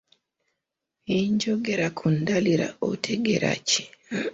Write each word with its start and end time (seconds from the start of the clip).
Bwe 1.03 1.19
njogera 1.33 1.87
ku 1.97 2.05
ndaliira 2.17 2.67
otegeera 2.89 3.51
ki? 3.67 3.83